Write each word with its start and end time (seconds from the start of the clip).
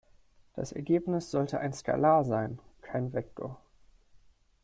Das 0.55 0.71
Ergebnis 0.71 1.29
sollte 1.29 1.59
ein 1.59 1.73
Skalar 1.73 2.23
sein, 2.25 2.57
kein 2.81 3.13
Vektor. 3.13 3.59